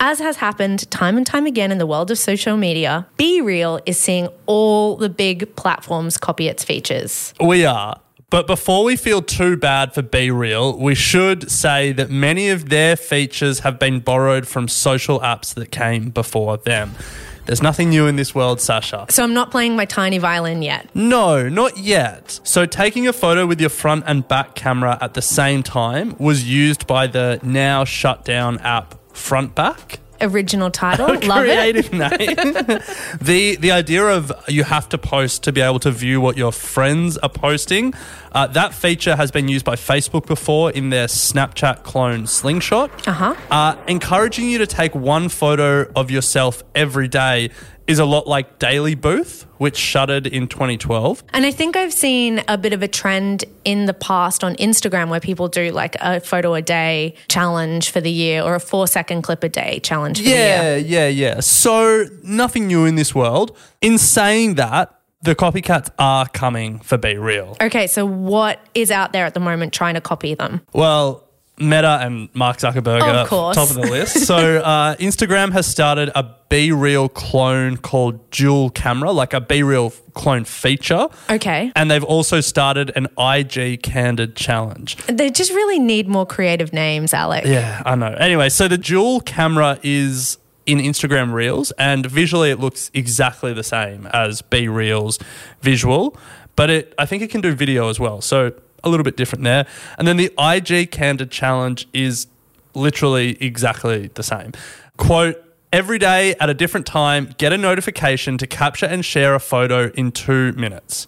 As 0.00 0.20
has 0.20 0.36
happened 0.36 0.88
time 0.92 1.16
and 1.16 1.26
time 1.26 1.44
again 1.46 1.72
in 1.72 1.78
the 1.78 1.86
world 1.86 2.10
of 2.10 2.18
social 2.18 2.56
media, 2.56 3.06
BeReal 3.18 3.80
is 3.84 3.98
seeing 3.98 4.28
all 4.46 4.96
the 4.96 5.08
big 5.08 5.56
platforms 5.56 6.16
copy 6.16 6.46
its 6.46 6.62
features. 6.62 7.34
We 7.40 7.64
are. 7.64 8.00
But 8.30 8.46
before 8.46 8.84
we 8.84 8.94
feel 8.94 9.22
too 9.22 9.56
bad 9.56 9.94
for 9.94 10.02
BeReal, 10.02 10.78
we 10.78 10.94
should 10.94 11.50
say 11.50 11.92
that 11.92 12.10
many 12.10 12.50
of 12.50 12.68
their 12.68 12.94
features 12.94 13.60
have 13.60 13.78
been 13.78 14.00
borrowed 14.00 14.46
from 14.46 14.68
social 14.68 15.18
apps 15.20 15.54
that 15.54 15.72
came 15.72 16.10
before 16.10 16.58
them. 16.58 16.94
There's 17.46 17.62
nothing 17.62 17.88
new 17.88 18.06
in 18.06 18.16
this 18.16 18.34
world, 18.34 18.60
Sasha. 18.60 19.06
So 19.08 19.24
I'm 19.24 19.32
not 19.32 19.50
playing 19.50 19.74
my 19.74 19.86
tiny 19.86 20.18
violin 20.18 20.60
yet. 20.60 20.94
No, 20.94 21.48
not 21.48 21.78
yet. 21.78 22.38
So, 22.44 22.66
taking 22.66 23.08
a 23.08 23.12
photo 23.14 23.46
with 23.46 23.58
your 23.58 23.70
front 23.70 24.04
and 24.06 24.28
back 24.28 24.54
camera 24.54 24.98
at 25.00 25.14
the 25.14 25.22
same 25.22 25.62
time 25.62 26.14
was 26.18 26.44
used 26.44 26.86
by 26.86 27.06
the 27.06 27.40
now 27.42 27.84
shut 27.84 28.26
down 28.26 28.58
app 28.58 28.94
Frontback. 29.18 29.98
Original 30.20 30.68
title, 30.70 31.06
love 31.28 31.44
it. 31.46 31.92
Name. 31.92 32.08
the 33.20 33.56
the 33.56 33.70
idea 33.70 34.04
of 34.04 34.32
you 34.48 34.64
have 34.64 34.88
to 34.88 34.98
post 34.98 35.44
to 35.44 35.52
be 35.52 35.60
able 35.60 35.78
to 35.78 35.92
view 35.92 36.20
what 36.20 36.36
your 36.36 36.50
friends 36.52 37.16
are 37.18 37.28
posting 37.28 37.94
Uh, 38.32 38.46
that 38.48 38.74
feature 38.74 39.16
has 39.16 39.30
been 39.30 39.48
used 39.48 39.64
by 39.64 39.74
Facebook 39.76 40.26
before 40.26 40.70
in 40.72 40.90
their 40.90 41.06
Snapchat 41.08 41.82
clone 41.82 42.26
Slingshot. 42.26 42.90
Uh-huh. 43.08 43.34
Uh, 43.50 43.76
encouraging 43.86 44.50
you 44.50 44.58
to 44.58 44.66
take 44.66 44.94
one 44.94 45.28
photo 45.28 45.86
of 45.94 46.10
yourself 46.10 46.62
every 46.74 47.08
day 47.08 47.50
is 47.88 47.98
a 47.98 48.04
lot 48.04 48.26
like 48.26 48.58
DailyBooth, 48.58 49.44
which 49.56 49.76
shuttered 49.76 50.26
in 50.26 50.46
2012. 50.46 51.24
And 51.32 51.46
I 51.46 51.50
think 51.50 51.74
I've 51.74 51.92
seen 51.92 52.44
a 52.46 52.58
bit 52.58 52.74
of 52.74 52.82
a 52.82 52.88
trend 52.88 53.44
in 53.64 53.86
the 53.86 53.94
past 53.94 54.44
on 54.44 54.54
Instagram 54.56 55.08
where 55.08 55.20
people 55.20 55.48
do 55.48 55.70
like 55.72 55.96
a 56.00 56.20
photo 56.20 56.54
a 56.54 56.62
day 56.62 57.14
challenge 57.28 57.90
for 57.90 58.00
the 58.00 58.10
year 58.10 58.42
or 58.42 58.54
a 58.54 58.60
four 58.60 58.86
second 58.86 59.22
clip 59.22 59.42
a 59.42 59.48
day 59.48 59.80
challenge 59.80 60.18
for 60.18 60.24
the 60.24 60.30
Yeah, 60.30 60.76
yeah, 60.76 61.08
yeah. 61.08 61.40
So 61.40 62.06
nothing 62.22 62.66
new 62.66 62.84
in 62.84 62.94
this 62.94 63.14
world. 63.14 63.56
In 63.80 63.96
saying 63.96 64.56
that, 64.56 64.94
the 65.22 65.34
copycats 65.34 65.90
are 65.98 66.28
coming 66.28 66.78
for 66.78 66.96
BeReal. 66.96 67.60
Okay, 67.60 67.86
so 67.88 68.06
what 68.06 68.60
is 68.74 68.90
out 68.90 69.12
there 69.12 69.24
at 69.26 69.34
the 69.34 69.40
moment 69.40 69.72
trying 69.72 69.94
to 69.94 70.00
copy 70.00 70.34
them? 70.34 70.60
Well, 70.72 71.27
Meta 71.60 71.98
and 72.02 72.28
Mark 72.34 72.58
Zuckerberg 72.58 73.02
Of 73.02 73.16
are 73.16 73.26
course. 73.26 73.56
top 73.56 73.70
of 73.70 73.76
the 73.76 73.82
list. 73.82 74.26
so 74.26 74.58
uh, 74.64 74.96
Instagram 74.96 75.52
has 75.52 75.66
started 75.66 76.10
a 76.14 76.24
BeReal 76.50 77.12
clone 77.12 77.76
called 77.76 78.30
Dual 78.30 78.70
Camera, 78.70 79.10
like 79.12 79.34
a 79.34 79.40
BeReal 79.40 79.94
clone 80.14 80.44
feature. 80.44 81.08
Okay. 81.28 81.70
And 81.76 81.90
they've 81.90 82.04
also 82.04 82.40
started 82.40 82.90
an 82.96 83.06
IG 83.18 83.82
Candid 83.82 84.34
challenge. 84.36 84.96
They 85.06 85.30
just 85.30 85.50
really 85.52 85.78
need 85.78 86.08
more 86.08 86.24
creative 86.26 86.72
names, 86.72 87.12
Alec. 87.12 87.44
Yeah, 87.44 87.82
I 87.84 87.94
know. 87.96 88.14
Anyway, 88.14 88.48
so 88.48 88.66
the 88.68 88.78
dual 88.78 89.20
camera 89.20 89.78
is 89.82 90.38
in 90.64 90.78
Instagram 90.78 91.32
Reels, 91.32 91.70
and 91.72 92.04
visually 92.06 92.50
it 92.50 92.58
looks 92.60 92.90
exactly 92.94 93.52
the 93.52 93.62
same 93.62 94.06
as 94.08 94.42
BeReal's 94.42 95.18
visual, 95.62 96.16
but 96.56 96.68
it 96.70 96.94
I 96.98 97.06
think 97.06 97.22
it 97.22 97.30
can 97.30 97.40
do 97.40 97.54
video 97.54 97.88
as 97.88 97.98
well. 97.98 98.20
So 98.20 98.52
a 98.84 98.88
little 98.88 99.04
bit 99.04 99.16
different 99.16 99.44
there. 99.44 99.66
And 99.98 100.06
then 100.06 100.16
the 100.16 100.32
IG 100.38 100.90
Candid 100.90 101.30
challenge 101.30 101.88
is 101.92 102.26
literally 102.74 103.36
exactly 103.42 104.08
the 104.14 104.22
same. 104.22 104.52
Quote 104.96 105.44
Every 105.70 105.98
day 105.98 106.34
at 106.40 106.48
a 106.48 106.54
different 106.54 106.86
time, 106.86 107.34
get 107.36 107.52
a 107.52 107.58
notification 107.58 108.38
to 108.38 108.46
capture 108.46 108.86
and 108.86 109.04
share 109.04 109.34
a 109.34 109.38
photo 109.38 109.90
in 109.90 110.12
two 110.12 110.52
minutes. 110.52 111.06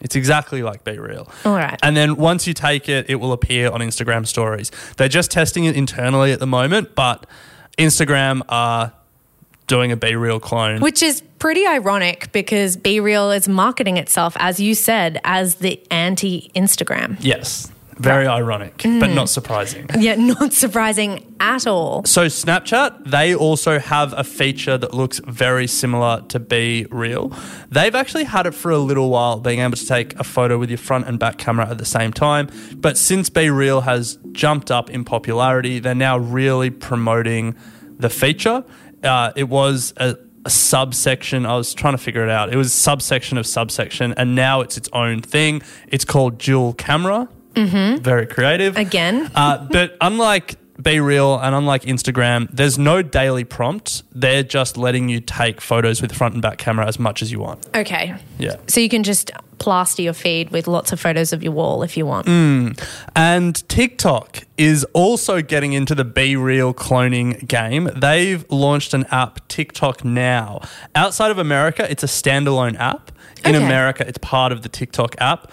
It's 0.00 0.14
exactly 0.14 0.62
like 0.62 0.84
BeReal. 0.84 1.28
All 1.44 1.54
right. 1.54 1.76
And 1.82 1.96
then 1.96 2.14
once 2.14 2.46
you 2.46 2.54
take 2.54 2.88
it, 2.88 3.10
it 3.10 3.16
will 3.16 3.32
appear 3.32 3.70
on 3.70 3.80
Instagram 3.80 4.24
stories. 4.24 4.70
They're 4.96 5.08
just 5.08 5.32
testing 5.32 5.64
it 5.64 5.74
internally 5.74 6.30
at 6.30 6.38
the 6.38 6.46
moment, 6.46 6.94
but 6.94 7.26
Instagram 7.76 8.42
are 8.48 8.92
doing 9.66 9.90
a 9.90 9.96
BeReal 9.96 10.40
clone. 10.40 10.80
Which 10.80 11.02
is 11.02 11.22
pretty 11.38 11.66
ironic 11.66 12.30
because 12.32 12.76
BeReal 12.76 13.36
is 13.36 13.48
marketing 13.48 13.96
itself, 13.96 14.36
as 14.38 14.60
you 14.60 14.74
said, 14.74 15.20
as 15.24 15.56
the 15.56 15.80
anti 15.90 16.50
Instagram. 16.54 17.16
yes. 17.20 17.70
Very 18.00 18.28
ironic, 18.28 18.76
but 18.84 19.08
not 19.08 19.28
surprising. 19.28 19.88
Yeah, 19.98 20.14
not 20.38 20.52
surprising 20.52 21.34
at 21.40 21.66
all. 21.66 22.04
So 22.04 22.26
Snapchat, 22.26 23.10
they 23.10 23.34
also 23.34 23.80
have 23.80 24.12
a 24.16 24.22
feature 24.22 24.78
that 24.78 24.94
looks 24.94 25.18
very 25.26 25.66
similar 25.66 26.22
to 26.28 26.38
BeReal. 26.38 27.36
They've 27.70 27.96
actually 27.96 28.22
had 28.22 28.46
it 28.46 28.54
for 28.54 28.70
a 28.70 28.78
little 28.78 29.10
while, 29.10 29.40
being 29.40 29.58
able 29.58 29.76
to 29.76 29.84
take 29.84 30.14
a 30.14 30.22
photo 30.22 30.58
with 30.58 30.70
your 30.70 30.78
front 30.78 31.08
and 31.08 31.18
back 31.18 31.38
camera 31.38 31.68
at 31.68 31.78
the 31.78 31.84
same 31.84 32.12
time. 32.12 32.48
But 32.76 32.96
since 32.96 33.30
BeReal 33.30 33.82
has 33.82 34.16
jumped 34.30 34.70
up 34.70 34.90
in 34.90 35.02
popularity, 35.04 35.80
they're 35.80 35.92
now 35.96 36.18
really 36.18 36.70
promoting 36.70 37.56
the 37.98 38.10
feature. 38.10 38.62
Uh, 39.02 39.32
it 39.34 39.48
was 39.48 39.92
a, 39.96 40.16
a 40.48 40.50
subsection. 40.50 41.44
I 41.44 41.56
was 41.56 41.74
trying 41.74 41.92
to 41.92 41.98
figure 41.98 42.24
it 42.24 42.30
out. 42.30 42.50
It 42.50 42.56
was 42.56 42.72
subsection 42.72 43.36
of 43.36 43.46
subsection, 43.46 44.14
and 44.16 44.34
now 44.34 44.62
it's 44.62 44.78
its 44.78 44.88
own 44.94 45.20
thing. 45.20 45.60
It's 45.88 46.06
called 46.06 46.38
Dual 46.38 46.72
Camera. 46.72 47.28
Mm-hmm. 47.52 48.02
Very 48.02 48.26
creative. 48.26 48.74
Again. 48.78 49.30
Uh, 49.34 49.66
but 49.70 49.94
unlike 50.00 50.56
BeReal 50.80 51.38
and 51.42 51.54
unlike 51.54 51.82
Instagram, 51.82 52.48
there's 52.50 52.78
no 52.78 53.02
daily 53.02 53.44
prompt. 53.44 54.04
They're 54.12 54.42
just 54.42 54.78
letting 54.78 55.10
you 55.10 55.20
take 55.20 55.60
photos 55.60 56.00
with 56.00 56.12
front 56.12 56.32
and 56.32 56.42
back 56.42 56.56
camera 56.56 56.86
as 56.86 56.98
much 56.98 57.20
as 57.20 57.30
you 57.30 57.40
want. 57.40 57.66
Okay. 57.74 58.14
Yeah. 58.38 58.56
So 58.68 58.80
you 58.80 58.88
can 58.88 59.02
just 59.02 59.30
plaster 59.58 60.02
your 60.02 60.12
feed 60.12 60.50
with 60.50 60.66
lots 60.66 60.92
of 60.92 61.00
photos 61.00 61.32
of 61.32 61.42
your 61.42 61.52
wall 61.52 61.82
if 61.82 61.96
you 61.96 62.06
want. 62.06 62.26
Mm. 62.26 62.80
And 63.16 63.68
TikTok 63.68 64.44
is 64.56 64.84
also 64.92 65.42
getting 65.42 65.72
into 65.72 65.94
the 65.94 66.04
BeReal 66.04 66.74
cloning 66.74 67.46
game. 67.46 67.90
They've 67.94 68.44
launched 68.50 68.94
an 68.94 69.04
app, 69.10 69.46
TikTok 69.48 70.04
Now. 70.04 70.60
Outside 70.94 71.30
of 71.30 71.38
America, 71.38 71.86
it's 71.90 72.02
a 72.02 72.06
standalone 72.06 72.78
app. 72.78 73.12
In 73.44 73.54
Okay. 73.54 73.64
America, 73.64 74.04
it's 74.06 74.18
part 74.18 74.50
of 74.52 74.62
the 74.62 74.68
TikTok 74.68 75.14
app. 75.20 75.50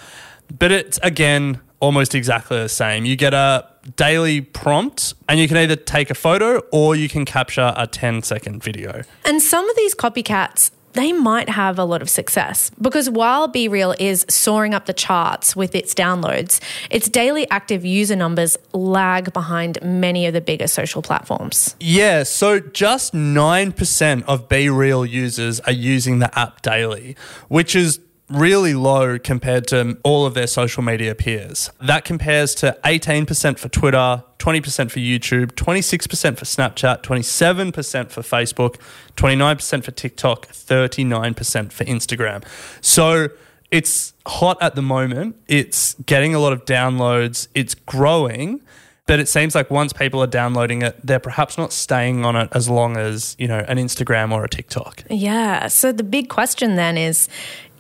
But 0.57 0.71
it's, 0.71 1.00
again, 1.03 1.59
almost 1.79 2.15
exactly 2.15 2.57
the 2.57 2.69
same. 2.69 3.05
You 3.05 3.15
get 3.15 3.33
a 3.33 3.67
daily 3.95 4.41
prompt 4.41 5.13
and 5.29 5.39
you 5.39 5.47
can 5.47 5.57
either 5.57 5.75
take 5.75 6.09
a 6.09 6.15
photo 6.15 6.59
or 6.71 6.95
you 6.95 7.07
can 7.07 7.25
capture 7.25 7.74
a 7.77 7.85
10 7.85 8.24
second 8.24 8.63
video. 8.63 9.03
And 9.25 9.41
some 9.41 9.69
of 9.69 9.75
these 9.75 9.93
copycats, 9.93 10.71
they 10.95 11.13
might 11.13 11.49
have 11.49 11.77
a 11.77 11.83
lot 11.83 12.01
of 12.01 12.09
success 12.09 12.71
because 12.81 13.09
while 13.09 13.47
BeReal 13.47 13.95
is 13.99 14.25
soaring 14.27 14.73
up 14.73 14.85
the 14.85 14.93
charts 14.93 15.55
with 15.55 15.75
its 15.75 15.93
downloads, 15.93 16.59
its 16.89 17.07
daily 17.07 17.49
active 17.49 17.85
user 17.85 18.15
numbers 18.15 18.57
lag 18.73 19.31
behind 19.33 19.77
many 19.83 20.25
of 20.25 20.33
the 20.33 20.41
bigger 20.41 20.67
social 20.67 21.01
platforms. 21.01 21.75
Yeah, 21.79 22.23
so 22.23 22.59
just 22.59 23.13
9% 23.13 24.23
of 24.23 24.49
BeReal 24.49 25.07
users 25.07 25.59
are 25.61 25.71
using 25.71 26.19
the 26.19 26.37
app 26.37 26.61
daily, 26.61 27.15
which 27.47 27.75
is 27.75 27.99
really 28.29 28.74
low 28.74 29.20
compared 29.20 29.67
to 29.67 29.98
all 30.03 30.25
of 30.25 30.34
their 30.34 30.48
social 30.48 30.82
media 30.82 31.13
peers. 31.13 31.70
That 31.79 32.05
compares 32.05 32.55
to 32.55 32.77
18% 32.84 33.60
for 33.60 33.70
Twitter, 33.70 34.24
20% 34.39 34.91
for 34.91 35.00
YouTube, 35.00 35.51
26% 35.51 36.38
for 36.38 36.46
Snapchat, 36.46 37.03
27% 37.03 38.10
for 38.10 38.22
Facebook, 38.22 38.79
29% 39.15 39.84
for 39.84 39.91
TikTok, 39.91 40.48
39% 40.48 41.72
for 41.72 41.86
Instagram. 41.86 42.44
So 42.82 43.29
it's 43.70 44.13
hot 44.25 44.58
at 44.62 44.75
the 44.75 44.82
moment. 44.82 45.36
It's 45.48 45.96
getting 46.05 46.34
a 46.34 46.39
lot 46.39 46.53
of 46.53 46.65
downloads. 46.65 47.48
It's 47.53 47.75
growing. 47.75 48.62
But 49.08 49.20
it 49.20 49.27
seems 49.27 49.53
like 49.53 49.70
once 49.70 49.94
people 49.94 50.24
are 50.24 50.27
downloading 50.27 50.82
it, 50.82 50.98
they're 51.05 51.20
perhaps 51.20 51.60
not 51.60 51.72
staying 51.72 52.25
on 52.25 52.36
it 52.36 52.50
as 52.53 52.67
long 52.67 52.98
as, 52.98 53.36
you 53.38 53.48
know, 53.48 53.60
an 53.67 53.77
Instagram 53.77 54.32
or 54.32 54.44
a 54.44 54.50
TikTok. 54.50 55.03
Yeah. 55.12 55.67
So 55.67 55.91
the 55.91 56.03
big 56.03 56.27
question 56.27 56.75
then 56.75 56.98
is 56.98 57.29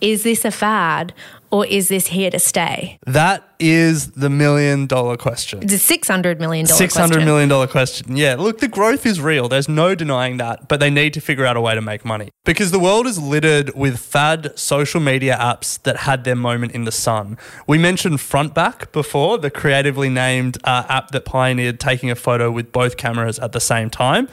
is 0.05 0.21
this 0.21 0.45
a 0.45 0.51
fad 0.51 1.13
or 1.49 1.65
is 1.65 1.87
this 1.87 2.07
here 2.07 2.29
to 2.29 2.37
stay? 2.37 2.99
That 3.07 3.43
is 3.59 4.11
the 4.11 4.29
million 4.29 4.85
dollar 4.85 5.17
question. 5.17 5.63
It's 5.63 5.73
a 5.73 5.97
$600 5.97 6.39
million 6.39 6.67
Six 6.67 6.95
hundred 6.95 7.25
million 7.25 7.49
dollar 7.49 7.65
question. 7.65 8.15
Yeah, 8.15 8.35
look, 8.35 8.59
the 8.59 8.67
growth 8.67 9.05
is 9.05 9.19
real. 9.19 9.47
There's 9.49 9.67
no 9.67 9.95
denying 9.95 10.37
that, 10.37 10.67
but 10.67 10.79
they 10.79 10.91
need 10.91 11.13
to 11.15 11.21
figure 11.21 11.45
out 11.45 11.57
a 11.57 11.61
way 11.61 11.73
to 11.73 11.81
make 11.81 12.05
money 12.05 12.29
because 12.43 12.69
the 12.69 12.79
world 12.79 13.07
is 13.07 13.17
littered 13.17 13.73
with 13.75 13.99
fad 13.99 14.57
social 14.59 15.01
media 15.01 15.37
apps 15.39 15.81
that 15.83 15.97
had 15.97 16.23
their 16.23 16.35
moment 16.35 16.73
in 16.73 16.83
the 16.83 16.91
sun. 16.91 17.37
We 17.65 17.79
mentioned 17.79 18.19
Frontback 18.19 18.91
before, 18.91 19.39
the 19.39 19.49
creatively 19.49 20.09
named 20.09 20.57
uh, 20.65 20.83
app 20.87 21.09
that 21.11 21.25
pioneered 21.25 21.79
taking 21.79 22.11
a 22.11 22.15
photo 22.15 22.51
with 22.51 22.71
both 22.71 22.95
cameras 22.97 23.39
at 23.39 23.53
the 23.53 23.59
same 23.59 23.89
time. 23.89 24.27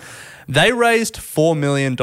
They 0.49 0.72
raised 0.72 1.16
$4 1.16 1.56
million. 1.56 1.96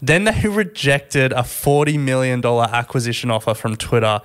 Then 0.00 0.24
they 0.24 0.48
rejected 0.48 1.32
a 1.32 1.42
$40 1.42 1.98
million 1.98 2.44
acquisition 2.44 3.30
offer 3.30 3.54
from 3.54 3.76
Twitter. 3.76 4.20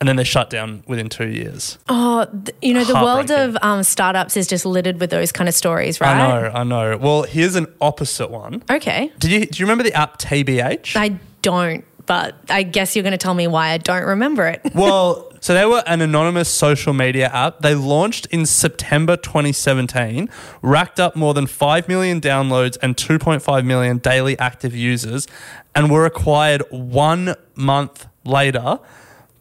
And 0.00 0.08
then 0.08 0.16
they 0.16 0.24
shut 0.24 0.48
down 0.48 0.82
within 0.86 1.10
two 1.10 1.28
years. 1.28 1.76
Oh, 1.90 2.26
you 2.62 2.72
know, 2.72 2.84
the 2.84 2.94
world 2.94 3.30
of 3.30 3.54
um, 3.60 3.82
startups 3.82 4.34
is 4.34 4.46
just 4.46 4.64
littered 4.64 4.98
with 4.98 5.10
those 5.10 5.30
kind 5.30 5.46
of 5.46 5.54
stories, 5.54 6.00
right? 6.00 6.16
I 6.16 6.40
know, 6.40 6.50
I 6.54 6.64
know. 6.64 6.96
Well, 6.96 7.24
here's 7.24 7.54
an 7.54 7.66
opposite 7.82 8.30
one. 8.30 8.62
Okay. 8.70 9.12
Did 9.18 9.30
you 9.30 9.44
do 9.44 9.58
you 9.60 9.66
remember 9.66 9.84
the 9.84 9.92
app 9.92 10.18
TBH? 10.18 10.96
I 10.96 11.18
don't, 11.42 11.84
but 12.06 12.34
I 12.48 12.62
guess 12.62 12.96
you're 12.96 13.02
going 13.02 13.12
to 13.12 13.18
tell 13.18 13.34
me 13.34 13.46
why 13.46 13.72
I 13.72 13.76
don't 13.78 14.04
remember 14.06 14.46
it. 14.46 14.62
well, 14.74 15.29
so 15.40 15.54
they 15.54 15.64
were 15.66 15.82
an 15.86 16.00
anonymous 16.00 16.48
social 16.48 16.92
media 16.92 17.28
app. 17.28 17.60
They 17.60 17.74
launched 17.74 18.26
in 18.26 18.46
September 18.46 19.16
2017, 19.16 20.28
racked 20.62 21.00
up 21.00 21.16
more 21.16 21.34
than 21.34 21.46
5 21.46 21.88
million 21.88 22.20
downloads 22.20 22.76
and 22.82 22.96
2.5 22.96 23.64
million 23.64 23.98
daily 23.98 24.38
active 24.38 24.74
users, 24.76 25.26
and 25.74 25.90
were 25.90 26.04
acquired 26.06 26.62
one 26.70 27.34
month 27.54 28.06
later 28.24 28.78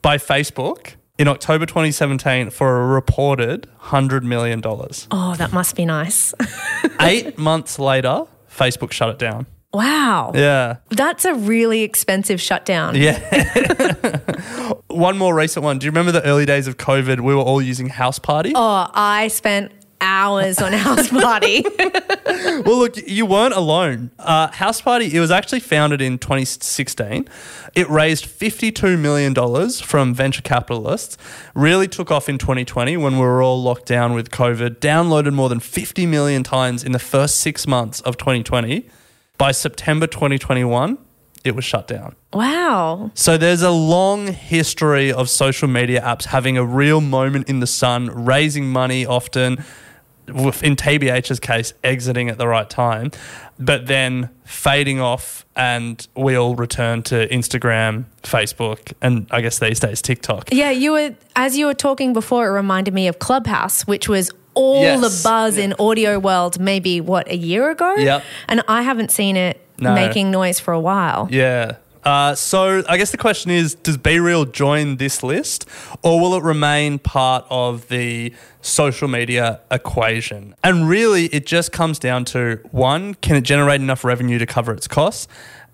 by 0.01 0.18
Facebook 0.18 0.94
in 1.18 1.27
October 1.27 1.65
2017 1.65 2.50
for 2.50 2.82
a 2.82 2.88
reported 2.88 3.68
$100 3.82 4.24
million. 4.24 4.62
oh, 4.65 5.36
that 5.36 5.51
must 5.51 5.75
be 5.75 5.86
nice. 5.86 6.34
Eight 7.01 7.38
months 7.38 7.77
later, 7.77 8.24
Facebook 8.50 8.91
shut 8.91 9.10
it 9.10 9.20
down. 9.20 9.46
Wow. 9.71 10.31
Yeah. 10.33 10.77
That's 10.89 11.25
a 11.25 11.35
really 11.35 11.83
expensive 11.83 12.41
shutdown. 12.41 12.95
Yeah. 12.95 13.19
one 14.88 15.17
more 15.17 15.35
recent 15.35 15.63
one. 15.63 15.77
Do 15.77 15.85
you 15.85 15.91
remember 15.91 16.11
the 16.11 16.25
early 16.25 16.45
days 16.45 16.67
of 16.67 16.77
COVID? 16.77 17.19
We 17.19 17.35
were 17.35 17.41
all 17.41 17.61
using 17.61 17.89
Houseparty. 17.89 18.53
Oh, 18.55 18.89
I 18.93 19.27
spent 19.27 19.71
hours 20.01 20.59
on 20.59 20.71
Houseparty. 20.71 21.63
well, 22.65 22.77
look, 22.77 22.97
you 23.07 23.25
weren't 23.25 23.53
alone. 23.53 24.11
Uh, 24.17 24.49
Houseparty, 24.49 25.11
it 25.11 25.19
was 25.19 25.31
actually 25.31 25.59
founded 25.59 26.01
in 26.01 26.17
2016. 26.17 27.27
It 27.75 27.89
raised 27.89 28.25
$52 28.25 28.99
million 28.99 29.35
from 29.71 30.13
venture 30.13 30.41
capitalists, 30.41 31.17
really 31.53 31.88
took 31.88 32.11
off 32.11 32.29
in 32.29 32.38
2020 32.38 32.97
when 32.97 33.13
we 33.13 33.19
were 33.19 33.41
all 33.41 33.61
locked 33.61 33.85
down 33.85 34.13
with 34.13 34.31
COVID, 34.31 34.77
downloaded 34.77 35.33
more 35.33 35.49
than 35.49 35.59
50 35.59 36.05
million 36.05 36.43
times 36.43 36.83
in 36.83 36.91
the 36.91 36.99
first 36.99 37.38
six 37.38 37.67
months 37.67 38.01
of 38.01 38.17
2020. 38.17 38.88
By 39.39 39.53
September 39.53 40.05
2021, 40.05 40.98
it 41.46 41.55
was 41.55 41.63
shut 41.63 41.88
down. 41.88 42.17
Wow. 42.34 43.12
So 43.13 43.38
there's 43.38 43.62
a 43.62 43.72
long 43.72 44.27
history 44.27 45.13
of 45.13 45.29
social 45.29 45.69
media 45.69 46.01
apps 46.01 46.25
having 46.25 46.58
a 46.58 46.65
real 46.65 47.00
moment 47.00 47.48
in 47.48 47.62
the 47.62 47.65
sun, 47.65 48.25
raising 48.25 48.69
money 48.69 49.05
often, 49.05 49.63
in 50.27 50.75
TBH's 50.75 51.39
case, 51.39 51.74
exiting 51.86 52.29
at 52.29 52.38
the 52.38 52.50
right 52.50 52.69
time, 52.69 53.12
but 53.58 53.88
then 53.88 54.29
fading 54.43 55.00
off, 55.00 55.46
and 55.55 56.05
we 56.15 56.36
all 56.36 56.55
return 56.55 57.01
to 57.03 57.25
Instagram, 57.29 58.05
Facebook, 58.24 58.91
and 59.01 59.25
I 59.31 59.39
guess 59.39 59.58
these 59.60 59.79
days 59.79 60.01
TikTok. 60.01 60.50
Yeah, 60.51 60.72
you 60.72 60.91
were 60.91 61.15
as 61.36 61.58
you 61.58 61.65
were 61.65 61.74
talking 61.74 62.12
before, 62.12 62.46
it 62.46 62.51
reminded 62.51 62.93
me 62.93 63.08
of 63.08 63.19
Clubhouse, 63.19 63.88
which 63.88 64.10
was 64.10 64.31
all 64.53 64.82
Yes. 64.82 65.01
the 65.01 65.27
buzz 65.27 65.58
in 65.58 65.74
audio 65.79 66.20
world 66.20 66.60
maybe 66.60 67.01
what 67.01 67.29
a 67.29 67.38
year 67.38 67.70
ago. 67.70 67.96
Yep. 67.98 68.24
And 68.48 68.62
I 68.68 68.82
haven't 68.82 69.12
seen 69.12 69.36
it 69.38 69.62
No. 69.79 69.94
making 69.94 70.32
noise 70.32 70.60
for 70.60 70.74
a 70.74 70.79
while. 70.79 71.27
Yeah. 71.32 71.74
Uh, 72.03 72.34
so 72.34 72.82
I 72.88 72.98
guess 72.98 73.12
the 73.12 73.18
question 73.18 73.51
is, 73.51 73.75
does 73.75 73.98
BeReal 73.98 74.50
join 74.51 74.96
this 74.98 75.22
list, 75.22 75.65
or 76.01 76.20
will 76.20 76.34
it 76.34 76.44
remain 76.44 76.98
part 76.98 77.46
of 77.50 77.88
the 77.89 78.34
social 78.62 79.10
media 79.10 79.60
equation? 79.70 80.56
And 80.63 80.88
really, 80.88 81.25
it 81.25 81.46
just 81.46 81.72
comes 81.74 82.00
down 82.00 82.24
to 82.25 82.60
one: 82.72 83.15
can 83.15 83.36
it 83.36 83.41
generate 83.41 83.82
enough 83.82 84.03
revenue 84.06 84.39
to 84.39 84.46
cover 84.46 84.72
its 84.74 84.88
costs? 84.88 85.27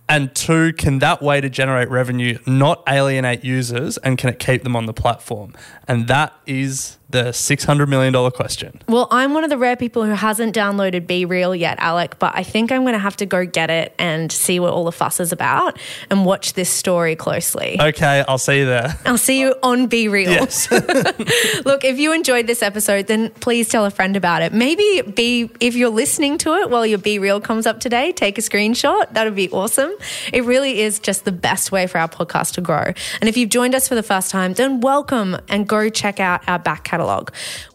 And 0.10 0.34
two, 0.36 0.74
can 0.74 1.00
that 1.00 1.22
way 1.22 1.42
to 1.42 1.50
generate 1.50 1.90
revenue 1.90 2.38
not 2.48 2.84
alienate 2.88 3.44
users, 3.44 3.98
and 4.00 4.18
can 4.18 4.30
it 4.30 4.40
keep 4.40 4.64
them 4.64 4.76
on 4.76 4.88
the 4.88 4.94
platform? 4.94 5.54
And 5.88 6.08
that 6.08 6.34
is 6.48 6.98
the 7.10 7.32
six 7.32 7.64
hundred 7.64 7.88
million 7.88 8.14
dollar 8.14 8.32
question. 8.32 8.82
Well, 8.88 9.08
I'm 9.12 9.34
one 9.34 9.44
of 9.44 9.50
the 9.50 9.58
rare 9.58 9.76
people 9.76 10.04
who 10.04 10.12
hasn't 10.12 10.56
downloaded 10.56 11.06
BeReal 11.06 11.58
yet, 11.58 11.78
Alec, 11.80 12.18
but 12.20 12.34
I 12.36 12.44
think 12.44 12.72
I'm 12.72 12.82
going 12.82 12.94
to 12.94 13.00
have 13.00 13.18
to 13.18 13.26
go 13.26 13.46
get 13.46 13.70
it 13.70 13.94
and 14.00 14.32
see 14.32 14.60
what 14.60 14.74
all 14.74 14.86
the 14.86 14.92
fuss 14.92 15.20
is 15.20 15.32
about 15.32 15.78
and 16.10 16.26
watch 16.26 16.54
this 16.54 16.70
story 16.70 17.16
closely. 17.16 17.78
Okay, 17.80 18.24
I'll 18.28 18.38
see 18.38 18.60
you 18.60 18.66
there. 18.66 18.98
I'll 19.06 19.18
see 19.18 19.40
you 19.40 19.56
on 19.62 19.88
BeReal. 19.88 20.26
Yes. 20.26 20.72
Look, 21.66 21.84
if 21.84 22.00
you 22.00 22.12
enjoyed 22.12 22.48
this 22.48 22.64
episode, 22.64 23.08
then 23.08 23.30
please 23.30 23.70
tell 23.70 23.86
a 23.86 23.92
friend 23.92 24.16
about 24.16 24.42
it. 24.42 24.52
Maybe 24.52 25.02
be 25.02 25.50
if 25.60 25.76
you're 25.76 25.90
listening 25.90 26.38
to 26.40 26.56
it 26.56 26.70
while 26.70 26.86
your 26.86 27.00
BeReal 27.00 27.44
comes 27.44 27.68
up 27.68 27.80
today, 27.80 28.12
take 28.14 28.38
a 28.38 28.42
screenshot. 28.42 29.14
That 29.14 29.26
would 29.26 29.36
be 29.36 29.50
awesome. 29.52 29.94
It 30.34 30.44
really 30.44 30.82
is 30.82 31.00
just 31.00 31.24
the 31.26 31.32
best 31.32 31.72
way 31.72 31.86
for 31.88 32.00
our 32.00 32.10
podcast 32.10 32.54
to 32.54 32.62
grow. 32.62 32.94
And 33.22 33.30
if 33.30 33.38
you've 33.38 33.50
joined 33.50 33.76
us 33.76 33.88
for 33.88 33.96
the 33.96 34.04
first 34.04 34.32
time, 34.32 34.54
then 34.54 34.82
welcome 34.82 35.38
and 35.48 35.68
go 35.68 35.90
check 35.90 36.20
out 36.20 36.42
our 36.48 36.58
back 36.58 36.84
catalog. 36.84 36.95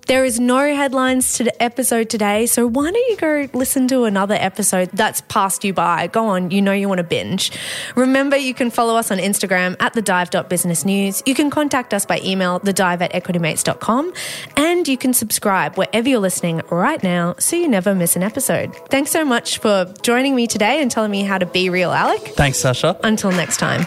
There 0.07 0.25
is 0.25 0.41
no 0.41 0.59
headlines 0.75 1.35
to 1.35 1.45
the 1.45 1.63
episode 1.63 2.11
today, 2.11 2.47
so 2.47 2.67
why 2.67 2.91
don't 2.91 3.11
you 3.11 3.17
go 3.17 3.49
listen 3.57 3.87
to 3.89 4.05
another 4.05 4.35
episode 4.35 4.91
that's 4.93 5.21
passed 5.21 5.63
you 5.63 5.73
by? 5.73 6.09
Go 6.09 6.27
on, 6.27 6.51
you 6.51 6.61
know 6.61 6.73
you 6.73 6.89
want 6.89 6.99
to 6.99 7.05
binge. 7.05 7.53
Remember, 7.95 8.37
you 8.37 8.53
can 8.53 8.73
follow 8.73 8.97
us 8.97 9.13
on 9.13 9.19
Instagram 9.19 9.77
at 9.79 9.93
the 9.93 10.03
dive.businessnews. 10.03 11.23
You 11.27 11.35
can 11.37 11.49
contact 11.49 11.95
us 11.95 12.07
by 12.07 12.19
email, 12.25 12.59
thedive 12.59 13.01
at 13.03 13.13
equitymates.com, 13.13 14.13
and 14.57 14.89
you 14.89 14.99
can 14.99 15.15
subscribe 15.15 15.77
wherever 15.77 16.09
you're 16.09 16.19
listening 16.19 16.61
right 16.71 17.01
now 17.05 17.37
so 17.39 17.55
you 17.55 17.69
never 17.69 17.95
miss 17.95 18.17
an 18.17 18.25
episode. 18.25 18.75
Thanks 18.89 19.13
so 19.13 19.25
much 19.25 19.59
for 19.59 19.95
joining 20.03 20.35
me 20.35 20.49
today 20.49 20.83
and 20.83 20.91
telling 20.91 21.13
me 21.13 21.23
how 21.23 21.39
to 21.39 21.47
be 21.47 21.71
real, 21.71 21.93
Alec. 21.93 22.21
Thanks, 22.21 22.59
Sasha. 22.59 22.99
Until 23.05 23.31
next 23.31 23.59
time. 23.59 23.87